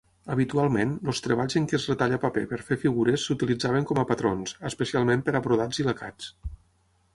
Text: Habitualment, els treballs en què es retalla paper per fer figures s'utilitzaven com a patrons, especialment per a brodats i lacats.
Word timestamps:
Habitualment, 0.35 0.93
els 1.11 1.19
treballs 1.25 1.57
en 1.61 1.67
què 1.73 1.77
es 1.79 1.85
retalla 1.89 2.19
paper 2.23 2.43
per 2.55 2.59
fer 2.71 2.79
figures 2.85 3.27
s'utilitzaven 3.29 3.87
com 3.93 4.03
a 4.05 4.09
patrons, 4.15 4.57
especialment 4.73 5.25
per 5.29 5.39
a 5.41 5.45
brodats 5.51 5.85
i 5.85 5.89
lacats. 5.93 6.35